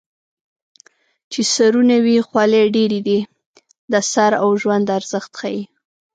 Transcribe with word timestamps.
چې 1.31 1.41
سرونه 1.53 1.95
وي 2.05 2.17
خولۍ 2.27 2.65
ډېرې 2.75 2.99
دي 3.07 3.19
د 3.91 3.93
سر 4.11 4.31
او 4.43 4.49
ژوند 4.61 4.85
ارزښت 4.97 5.31
ښيي 5.39 5.61